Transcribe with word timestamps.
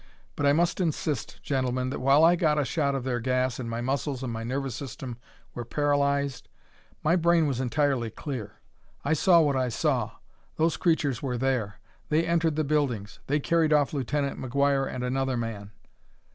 But 0.35 0.47
I 0.47 0.51
must 0.51 0.81
insist, 0.81 1.43
gentlemen, 1.43 1.91
that 1.91 1.99
while 2.01 2.23
I 2.23 2.35
got 2.35 2.57
a 2.57 2.65
shot 2.65 2.95
of 2.95 3.03
their 3.03 3.19
gas 3.19 3.59
and 3.59 3.69
my 3.69 3.81
muscles 3.81 4.23
and 4.23 4.33
my 4.33 4.43
nervous 4.43 4.73
system 4.73 5.17
were 5.53 5.63
paralyzed, 5.63 6.49
my 7.03 7.15
brain 7.15 7.45
was 7.45 7.59
entirely 7.59 8.09
clear. 8.09 8.53
I 9.05 9.13
saw 9.13 9.41
what 9.41 9.55
I 9.55 9.69
saw; 9.69 10.13
those 10.55 10.75
creatures 10.75 11.21
were 11.21 11.37
there; 11.37 11.79
they 12.09 12.25
entered 12.25 12.55
the 12.55 12.63
buildings; 12.63 13.19
they 13.27 13.39
carried 13.39 13.71
off 13.73 13.93
Lieutenant 13.93 14.39
McGuire 14.39 14.91
and 14.91 15.03
another 15.03 15.37
man. 15.37 15.69